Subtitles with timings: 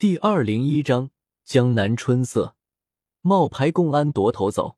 [0.00, 1.10] 第二零一章
[1.44, 2.54] 江南春色，
[3.20, 4.76] 冒牌公安夺头走。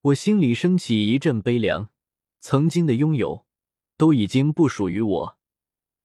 [0.00, 1.90] 我心里升起一阵悲凉，
[2.40, 3.44] 曾经的拥有
[3.98, 5.38] 都已经不属于我。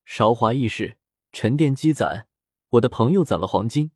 [0.03, 0.97] 韶华易逝，
[1.31, 2.27] 沉淀积攒，
[2.71, 3.91] 我的朋友攒了黄金，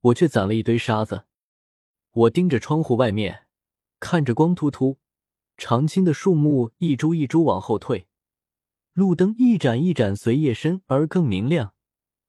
[0.00, 1.26] 我却攒了一堆沙子。
[2.12, 3.48] 我盯着窗户外面，
[4.00, 4.96] 看着光秃秃、
[5.58, 8.06] 常青的树木一株一株往后退，
[8.94, 11.74] 路灯一盏一盏随夜深而更明亮。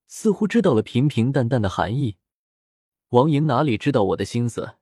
[0.06, 2.16] 似乎知道了平平淡淡的含义。
[3.10, 4.76] 王莹哪里知道我的心思，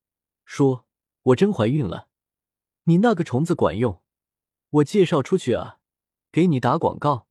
[0.44, 0.86] 说
[1.22, 2.08] ：“我真怀孕了，
[2.84, 4.02] 你那个虫子管用，
[4.70, 5.78] 我介绍出去啊，
[6.30, 7.26] 给你打广告，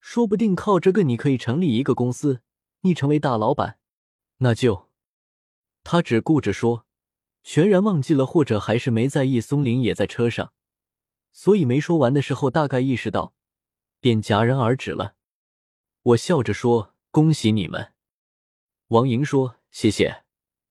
[0.00, 2.40] 说不定靠这个你可以成立一个公司，
[2.80, 3.78] 你成为大老板。”
[4.38, 4.88] 那就，
[5.84, 6.86] 他只顾着说，
[7.42, 10.52] 全然忘记了，或者还是没在意松林也在车上，
[11.32, 13.34] 所以没说完的时候，大概意识到，
[14.00, 15.16] 便戛然而止了。
[16.02, 16.95] 我笑着说。
[17.16, 17.94] 恭喜你们，
[18.88, 20.24] 王莹说：“谢谢，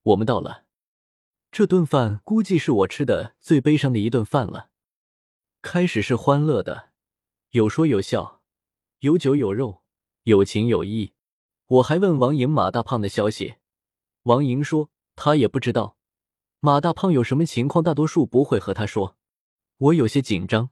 [0.04, 0.64] 我们到了。
[1.50, 4.70] 这顿饭估计是我吃的最悲伤的一顿饭了。
[5.60, 6.90] 开始是欢乐的，
[7.50, 8.42] 有说有笑，
[9.00, 9.82] 有酒有肉，
[10.22, 11.14] 有情有义。
[11.66, 13.56] 我还问王莹马大胖的消息，
[14.22, 15.96] 王莹说他也不知道
[16.60, 19.16] 马大胖有什么情况，大多数不会和他说。
[19.78, 20.70] 我有些紧张，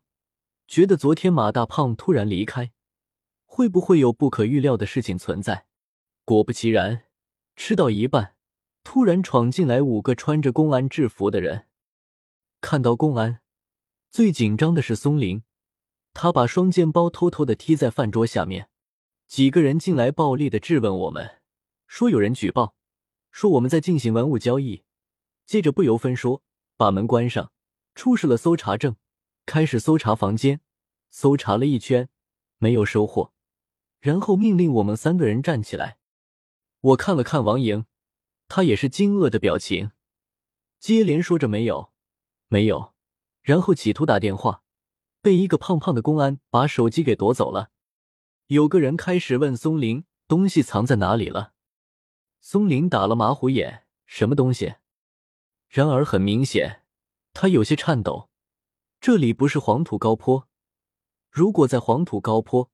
[0.69, 2.71] 觉得昨天马大胖突然离开。”
[3.57, 5.67] 会不会有不可预料的事情存在？
[6.25, 7.05] 果不其然，
[7.55, 8.35] 吃到一半，
[8.83, 11.69] 突然闯进来五个穿着公安制服的人。
[12.61, 13.43] 看到公安，
[14.11, 15.45] 最紧张的是松林，
[16.13, 18.69] 他把双肩包偷偷的踢在饭桌下面。
[19.29, 21.41] 几个人进来，暴力的质问我们，
[21.87, 22.75] 说有人举报，
[23.31, 24.83] 说我们在进行文物交易。
[25.47, 26.43] 接着不由分说，
[26.77, 27.53] 把门关上，
[27.95, 28.97] 出示了搜查证，
[29.47, 30.61] 开始搜查房间。
[31.09, 32.09] 搜查了一圈，
[32.59, 33.33] 没有收获。
[34.05, 35.97] 然后命令我们三个人站起来。
[36.83, 37.87] 我看了看王莹，
[38.49, 39.93] 他也是惊愕的表情，
[40.79, 41.91] 接连说着没有，
[42.49, 42.93] 没有，
[43.41, 44.63] 然后企图打电话，
[45.23, 47.71] 被一个胖胖的公安把手机给夺走了。
[48.49, 51.55] 有个人开始问松林东西藏在哪里了，
[52.41, 54.75] 松林打了马虎眼，什么东西？
[55.67, 56.83] 然而很明显，
[57.33, 58.29] 他有些颤抖。
[59.01, 60.47] 这里不是黄土高坡，
[61.31, 62.71] 如果在黄土高坡。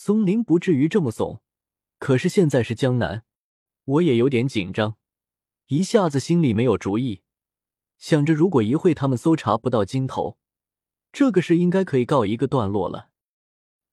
[0.00, 1.42] 松林不至于这么怂，
[1.98, 3.24] 可是现在是江南，
[3.84, 4.96] 我也有点紧张，
[5.66, 7.22] 一下子心里没有主意，
[7.98, 10.38] 想着如果一会他们搜查不到金头，
[11.10, 13.10] 这个事应该可以告一个段落了。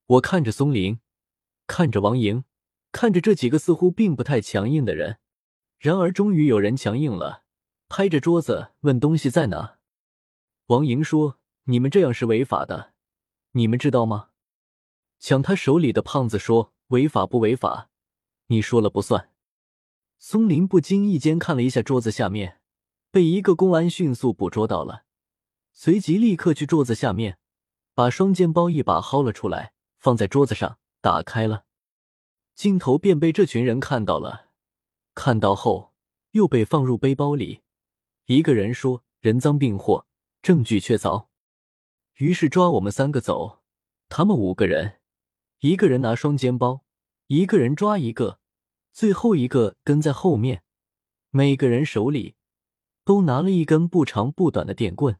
[0.06, 1.00] 我看着松林，
[1.66, 2.44] 看着王莹，
[2.92, 5.18] 看着这几个似乎并不太强硬的人，
[5.80, 7.46] 然而终于有人强硬了，
[7.90, 9.80] 拍着桌子问：“东西在哪？”
[10.70, 12.94] 王莹说：“你们这样是违法的，
[13.54, 14.30] 你们知道吗？”
[15.28, 17.90] 抢他手里的胖子说：“违法不违法？
[18.46, 19.32] 你说了不算。”
[20.22, 22.62] 松林不经意间看了一下桌子下面，
[23.10, 25.06] 被一个公安迅速捕捉到了，
[25.74, 27.40] 随即立刻去桌子下面，
[27.96, 31.66] 把双肩包一把薅了出来，放在桌子上，打开了，
[32.54, 34.50] 镜头便被这群人看到了。
[35.16, 35.96] 看到后，
[36.34, 37.64] 又被放入背包里。
[38.28, 40.06] 一个人说：“人赃并获，
[40.44, 41.26] 证据确凿。”
[42.18, 43.64] 于是抓我们三个走。
[44.08, 45.00] 他们五个人。
[45.60, 46.84] 一个人拿双肩包，
[47.28, 48.40] 一个人抓一个，
[48.92, 50.64] 最后一个跟在后面。
[51.32, 52.36] 每个人手里
[53.04, 55.18] 都拿了一根不长不短的电棍。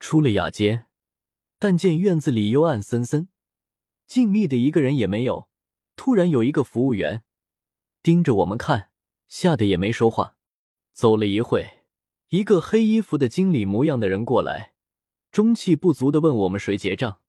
[0.00, 0.86] 出了雅间，
[1.58, 3.28] 但见院子里幽暗森森，
[4.06, 5.48] 静谧的一个人也没有。
[5.96, 7.22] 突然有一个服务员
[8.02, 8.90] 盯着我们看，
[9.28, 10.36] 吓得也没说话。
[10.92, 11.84] 走了一会，
[12.28, 14.74] 一个黑衣服的经理模样的人过来，
[15.30, 17.20] 中气不足的问我们谁结账。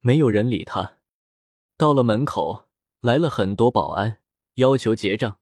[0.00, 0.98] 没有人理他。
[1.78, 2.68] 到了门口，
[3.02, 4.20] 来了很多保安，
[4.54, 5.38] 要求结账。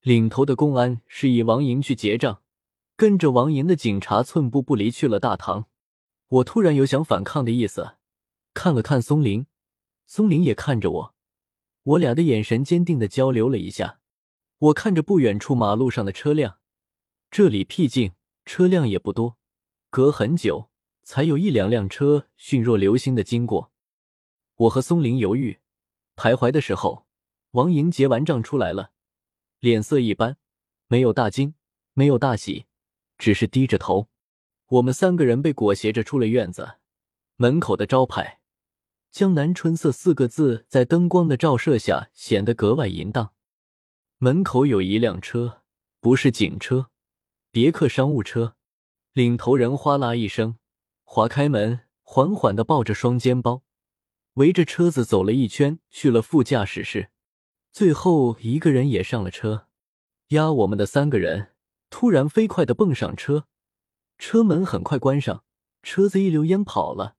[0.00, 2.42] 领头的公安示意王莹去结账，
[2.96, 5.66] 跟着王莹的警察寸步不离去了大堂。
[6.28, 7.96] 我突然有想反抗的意思，
[8.54, 9.46] 看了看松林，
[10.06, 11.14] 松林也看着我，
[11.82, 13.98] 我俩的眼神坚定的交流了一下。
[14.58, 16.60] 我看着不远处马路上的车辆，
[17.30, 18.12] 这里僻静，
[18.46, 19.36] 车辆也不多，
[19.90, 20.70] 隔很久
[21.02, 23.71] 才有一两辆车迅若流星的经过。
[24.62, 25.58] 我和松林犹豫、
[26.14, 27.06] 徘徊的时候，
[27.52, 28.92] 王莹结完账出来了，
[29.58, 30.36] 脸色一般，
[30.86, 31.54] 没有大惊，
[31.94, 32.66] 没有大喜，
[33.18, 34.08] 只是低着头。
[34.68, 36.76] 我们三个人被裹挟着出了院子，
[37.36, 38.38] 门口的招牌
[39.10, 43.32] “江南春色”四个字在灯光的照射下显得格外淫荡。
[44.18, 45.62] 门口有一辆车，
[46.00, 46.88] 不是警车，
[47.50, 48.54] 别克商务车。
[49.12, 50.56] 领头人哗啦一声
[51.02, 53.64] 划开门，缓缓的抱着双肩包。
[54.34, 57.10] 围着车子走了一圈，去了副驾驶室。
[57.70, 59.68] 最后一个人也上了车，
[60.28, 61.50] 压我们的三个人。
[61.90, 63.46] 突然飞快的蹦上车，
[64.16, 65.44] 车门很快关上，
[65.82, 67.16] 车子一溜烟跑了，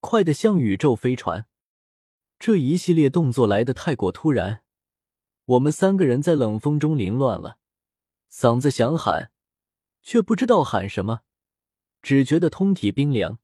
[0.00, 1.46] 快的像宇宙飞船。
[2.36, 4.62] 这一系列动作来的太过突然，
[5.44, 7.58] 我们三个人在冷风中凌乱了，
[8.32, 9.30] 嗓子想喊，
[10.02, 11.20] 却不知道喊什么，
[12.02, 13.38] 只觉得通体冰凉，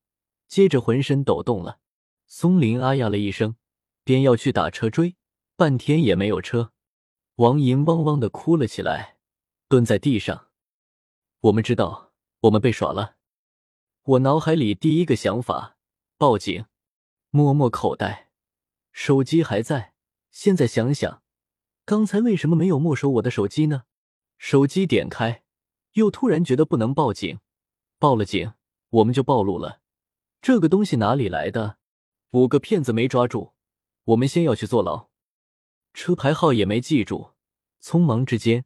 [0.49, 1.79] 接着浑身抖动了。
[2.27, 3.57] 松林啊呀了一声，
[4.03, 5.17] 便要去打车追。
[5.57, 6.73] 半天也没有车，
[7.37, 9.19] 王莹汪汪的哭了起来，
[9.69, 10.49] 蹲在地上。
[11.43, 13.15] 我们知道我们被耍了，
[14.03, 15.77] 我脑海里第一个想法
[16.19, 16.67] 报警。
[17.31, 18.31] 摸摸口袋，
[18.93, 19.95] 手机还在。
[20.31, 21.23] 现在想想，
[21.85, 23.85] 刚才为什么没有没收我的手机呢？
[24.39, 25.45] 手机点开，
[25.93, 27.39] 又突然觉得不能报警，
[27.99, 28.53] 报了警
[28.91, 29.81] 我们就暴露了。
[30.43, 31.79] 这个东西哪里来的？
[32.35, 33.53] 五个骗子没抓住，
[34.07, 35.09] 我们先要去坐牢。
[35.93, 37.31] 车牌号也没记住，
[37.81, 38.65] 匆忙之间，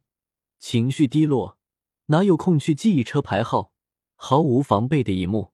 [0.57, 1.59] 情绪低落，
[2.07, 3.71] 哪有空去记忆车牌号？
[4.15, 5.53] 毫无防备的一幕。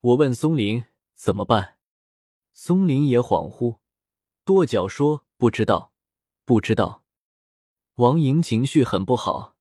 [0.00, 0.84] 我问松林
[1.16, 1.78] 怎么办，
[2.52, 3.80] 松林也恍惚，
[4.44, 5.92] 跺脚说不知道，
[6.44, 7.02] 不知道。
[7.96, 9.56] 王莹情绪很不好，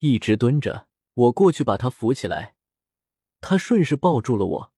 [0.00, 0.86] 一直蹲着。
[1.14, 2.56] 我过去把她扶起来，
[3.40, 4.72] 她顺势抱住了我，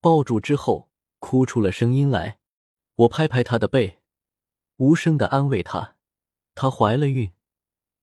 [0.00, 0.88] 抱住之后
[1.24, 2.38] 哭出了声音来。
[2.96, 4.00] 我拍拍她的背。
[4.76, 5.96] 无声的安慰她，
[6.54, 7.32] 她怀了孕，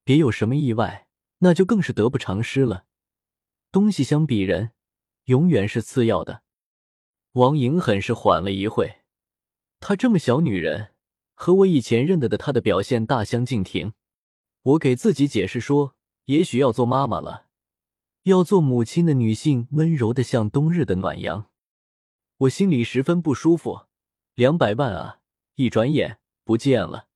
[0.04, 1.08] 别有什么意外，
[1.38, 2.86] 那就更是得不偿失了。
[3.72, 4.72] 东西相比人，
[5.26, 6.42] 永远是次要的。
[7.34, 9.02] 王莹很是缓了一会，
[9.80, 10.96] 她这么小女人，
[11.36, 13.94] 和我以前认得的她的表现大相径庭。
[14.64, 15.96] 我给自己解释说，
[16.26, 17.46] 也许要做妈妈了，
[18.24, 21.51] 要做母亲的女性，温柔的像冬日的暖阳。
[22.42, 23.86] 我心里十分不舒服，
[24.34, 25.20] 两百万啊，
[25.56, 26.20] 一转眼。
[26.44, 27.08] 不见了，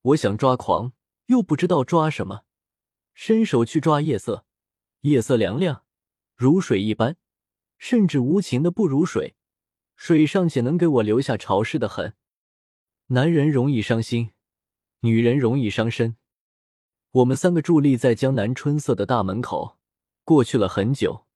[0.00, 0.94] 我想抓狂，
[1.26, 2.44] 又不知道抓什么，
[3.12, 4.46] 伸手去抓夜色，
[5.02, 5.84] 夜色凉凉，
[6.36, 7.16] 如水一般，
[7.76, 9.36] 甚至无情的不如水，
[9.94, 12.14] 水尚且能给我留下潮湿的痕。
[13.08, 14.32] 男人容易伤心，
[15.00, 16.16] 女人容易伤身。
[17.10, 19.78] 我们三个伫立在江南春色的大门口，
[20.24, 21.26] 过去了很久，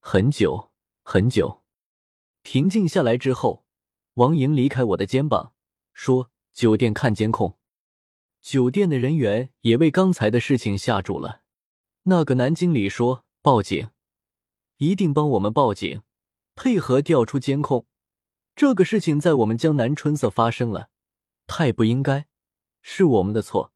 [0.00, 1.65] 很久，很久。
[2.48, 3.64] 平静下来之后，
[4.14, 5.52] 王莹离开我的肩膀，
[5.92, 6.30] 说。
[6.52, 7.58] 酒店看监控，
[8.40, 11.42] 酒店的人员也为刚才的事情吓住了。
[12.04, 13.90] 那个男经理说：“报警，
[14.76, 16.00] 一定帮我们报警，
[16.54, 17.86] 配合调出监控。
[18.54, 20.88] 这个事情在我们江南春色发生了，
[21.46, 22.26] 太不应该，
[22.80, 23.72] 是我们的错，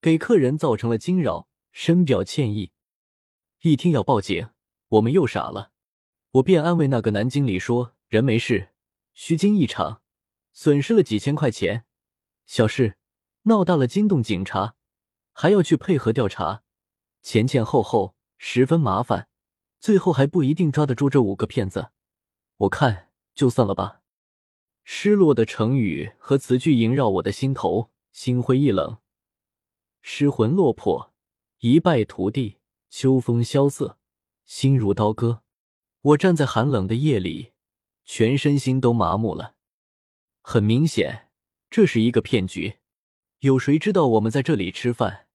[0.00, 2.70] 给客人造成了惊扰，深表歉意。”
[3.62, 4.50] 一听要报警，
[4.90, 5.72] 我们又傻了。
[6.34, 8.70] 我便安慰那个男经理说：“人没事，
[9.14, 10.02] 虚惊一场，
[10.52, 11.84] 损失了几千块钱。”
[12.44, 12.96] 小事，
[13.42, 14.74] 闹大了惊动警察，
[15.32, 16.64] 还要去配合调查，
[17.22, 19.28] 前前后后十分麻烦，
[19.78, 21.92] 最后还不一定抓得住这五个骗子。
[22.56, 24.02] 我看就算了吧。
[24.82, 28.98] 失落的成语和词句萦绕我的心头，心灰意冷，
[30.02, 31.14] 失魂落魄，
[31.60, 32.58] 一败涂地，
[32.88, 33.98] 秋风萧瑟，
[34.44, 35.44] 心如刀割。
[36.00, 37.49] 我站在寒冷的夜里，
[38.12, 39.54] 全身心都麻木了。
[40.42, 41.28] 很明显。
[41.70, 42.78] 这是一个骗局，
[43.38, 45.28] 有谁知道我们在这里吃饭？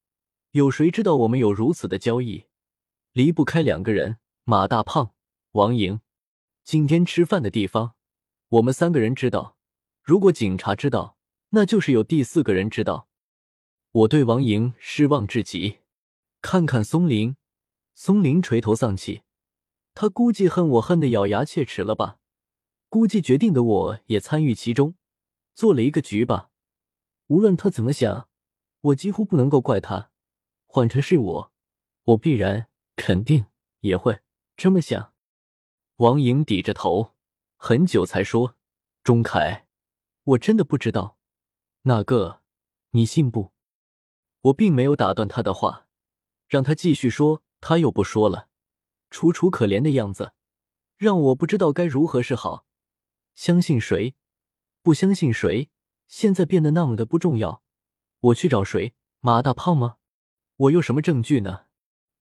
[0.51, 2.47] 有谁知道我们有如此的交易？
[3.13, 5.13] 离不开两个人：马大胖、
[5.53, 6.01] 王莹。
[6.65, 7.95] 今天吃饭的地方，
[8.49, 9.55] 我们三个人知道。
[10.03, 11.17] 如果警察知道，
[11.51, 13.07] 那就是有第四个人知道。
[13.93, 15.77] 我对王莹失望至极。
[16.41, 17.37] 看看松林，
[17.93, 19.21] 松林垂头丧气，
[19.93, 22.17] 他估计恨我恨得咬牙切齿了吧？
[22.95, 24.95] 估计决定的我也参与其中。
[25.53, 26.49] 做了一个局吧，
[27.27, 28.29] 无论他怎么想，
[28.79, 30.11] 我几乎不能够怪他。
[30.65, 31.51] 换成是我，
[32.05, 33.47] 我必然肯定
[33.81, 34.21] 也会
[34.55, 35.11] 这么想。
[35.97, 37.11] 王莹抵着头，
[37.57, 38.55] 很久才说
[39.03, 39.67] ：“钟凯，
[40.23, 41.17] 我真的不知道，
[41.81, 42.39] 那个
[42.91, 43.51] 你信不？”
[44.43, 45.87] 我并没有打断他的话，
[46.47, 47.43] 让他继续说。
[47.59, 48.47] 他又不说了，
[49.09, 50.31] 楚楚可怜的样子，
[50.95, 52.65] 让我不知道该如何是好。
[53.35, 54.15] 相信谁？
[54.81, 55.69] 不相信谁？
[56.07, 57.61] 现在变得那么的不重要。
[58.21, 58.93] 我去找谁？
[59.19, 59.97] 马大胖吗？
[60.55, 61.65] 我有什么证据呢？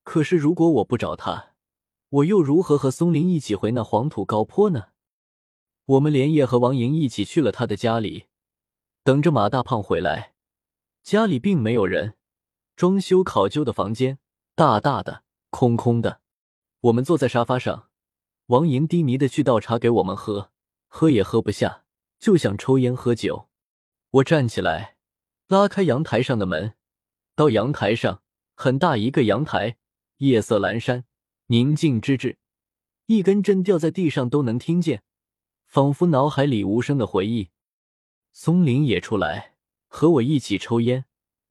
[0.02, 1.54] 可是如果我不找他，
[2.11, 4.88] 我又如何和松林一起回那黄土高坡呢？
[5.87, 8.26] 我们连夜和王莹一起去了他的家里，
[9.02, 10.35] 等着马大胖回来。
[11.02, 12.16] 家里并没有人，
[12.75, 14.18] 装修考究的房间，
[14.54, 16.21] 大大的，空空的。
[16.80, 17.88] 我们坐在沙发上，
[18.47, 20.50] 王莹低迷的去倒茶给我们喝，
[20.96, 21.82] 喝也喝不下。
[22.20, 23.48] 就想抽烟喝酒，
[24.10, 24.96] 我站起来，
[25.48, 26.76] 拉开阳台上的门，
[27.34, 28.22] 到阳台上，
[28.54, 29.76] 很大一个阳台，
[30.18, 31.04] 夜色阑珊，
[31.48, 32.38] 宁静之至，
[33.06, 35.02] 一根针掉在地上都能听见，
[35.66, 37.50] 仿佛脑海里无声的回忆。
[38.32, 39.56] 松林也出来
[39.88, 41.06] 和我一起抽烟。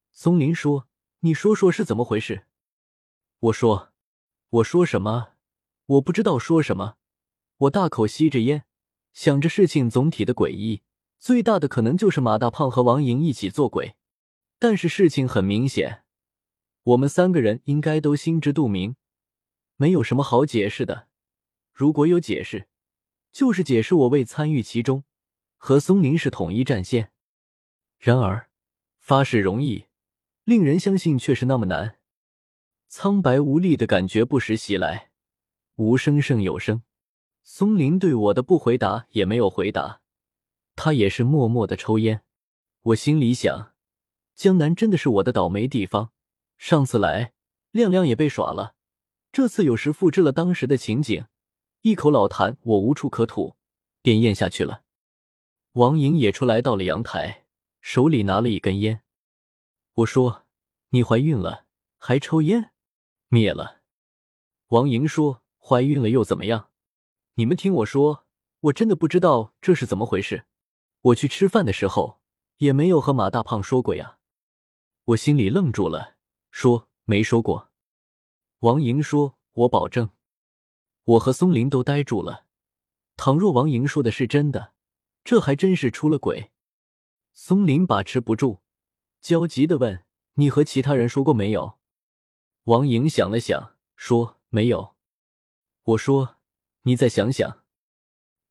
[0.09, 0.87] 松林说
[1.19, 2.45] ：“你说说是怎么回事？”
[3.39, 3.91] 我说
[4.49, 5.33] ：“我说什么？
[5.85, 6.95] 我不知道说什么。”
[7.67, 8.65] 我大口吸着烟，
[9.13, 10.81] 想着事情总体的诡异，
[11.19, 13.95] 最大的可能就是马大胖和王莹一起做鬼。
[14.59, 16.03] 但是事情很明显，
[16.83, 18.95] 我们三个人应该都心知肚明，
[19.77, 21.07] 没有什么好解释的。
[21.71, 22.67] 如果有解释，
[23.31, 25.03] 就是解释我未参与其中。
[25.57, 27.13] 和松林是统一战线，
[27.97, 28.49] 然而
[28.99, 29.85] 发誓容易，
[30.43, 31.99] 令人相信却是那么难。
[32.89, 35.11] 苍白无力的感觉不时袭来，
[35.75, 36.83] 无声胜有声。
[37.43, 40.01] 松林对我的不回答也没有回答，
[40.75, 42.23] 他也是默默的抽烟。
[42.81, 43.73] 我心里想，
[44.33, 46.11] 江南真的是我的倒霉地方。
[46.57, 47.33] 上次来，
[47.71, 48.75] 亮亮也被耍了，
[49.31, 51.25] 这次有时复制了当时的情景，
[51.81, 53.57] 一口老痰我无处可吐，
[54.01, 54.83] 便咽下去了。
[55.73, 57.45] 王莹也出来到了阳台，
[57.81, 59.01] 手里拿了一根烟。
[59.95, 60.45] 我说
[60.89, 61.65] ：“你怀孕了
[61.97, 62.71] 还抽烟？”
[63.27, 63.81] 灭了。
[64.67, 66.69] 王莹说：“怀孕了又怎么样？
[67.35, 68.27] 你们听我说，
[68.59, 70.45] 我真的不知道这是怎么回事。
[71.01, 72.21] 我去吃饭的时候
[72.57, 74.19] 也没有和马大胖说过呀。”
[75.05, 76.15] 我心里愣住了，
[76.51, 77.71] 说：“没说过。”
[78.59, 80.11] 王莹说：“我保证。”
[81.03, 82.45] 我和松林都呆住了。
[83.17, 84.73] 倘若王莹说的是真的，
[85.23, 86.51] 这还真是出了轨，
[87.33, 88.61] 松林把持不住，
[89.19, 91.79] 焦急的问：“你和其他人说过没有？”
[92.65, 94.95] 王莹想了想，说：“没有。”
[95.83, 96.37] 我说
[96.83, 97.63] ：“你再想想。”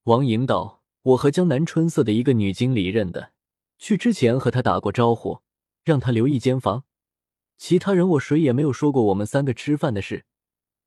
[0.04, 3.32] 王莹道：“我和江南春色的一个女经理认的，
[3.78, 5.40] 去之前和她打过招呼，
[5.84, 6.84] 让她留一间房。
[7.56, 10.26] 其他人我谁也没有说过我们三个吃饭的事，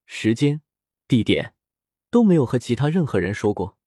[0.06, 0.62] 时间、
[1.08, 1.54] 地点
[2.10, 3.78] 都没有和其他任何人说过。”